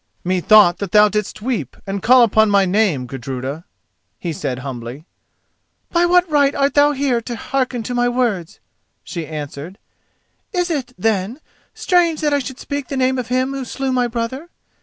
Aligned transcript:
"Methought 0.23 0.79
that 0.79 0.93
thou 0.93 1.09
didst 1.09 1.43
weep 1.43 1.77
and 1.85 2.01
call 2.01 2.23
upon 2.23 2.49
my 2.49 2.65
name, 2.65 3.05
Gudruda," 3.05 3.65
he 4.17 4.33
said 4.33 4.57
humbly. 4.65 5.05
"By 5.91 6.07
what 6.07 6.27
right 6.27 6.55
art 6.55 6.73
thou 6.73 6.93
here 6.93 7.21
to 7.21 7.35
hearken 7.35 7.83
to 7.83 7.93
my 7.93 8.09
words?" 8.09 8.59
she 9.03 9.27
answered. 9.27 9.77
"Is 10.53 10.71
it, 10.71 10.93
then, 10.97 11.39
strange 11.75 12.19
that 12.21 12.33
I 12.33 12.39
should 12.39 12.57
speak 12.59 12.87
the 12.87 12.97
name 12.97 13.19
of 13.19 13.27
him 13.27 13.53
who 13.53 13.63
slew 13.63 13.91
my 13.91 14.07
brother? 14.07 14.49